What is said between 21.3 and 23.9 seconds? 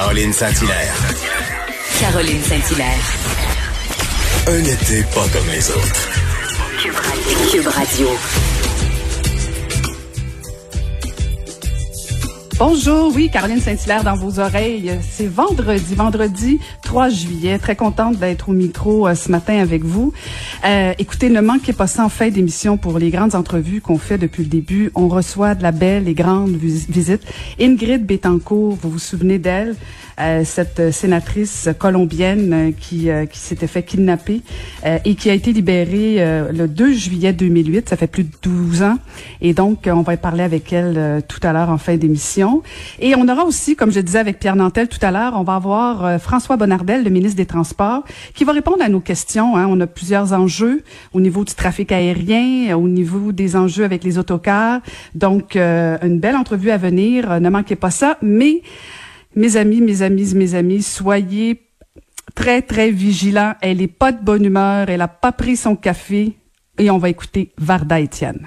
ne manquez pas ça en fin d'émission pour les grandes entrevues